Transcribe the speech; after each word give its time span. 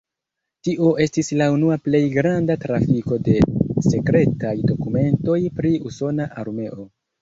Tio 0.67 0.87
estis 1.05 1.29
la 1.41 1.49
unua 1.57 1.77
plej 1.89 2.01
granda 2.17 2.57
trafiko 2.65 3.21
de 3.29 3.37
sekretaj 3.91 4.59
dokumentoj 4.75 5.41
pri 5.63 5.79
usona 5.93 6.33
armeo. 6.47 6.95